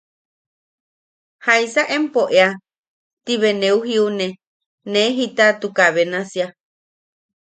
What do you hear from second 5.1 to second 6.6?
jitatuka benasia.